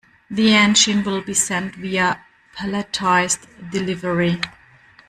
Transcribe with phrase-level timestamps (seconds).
[0.31, 4.41] The engine will be sent via palletized delivery.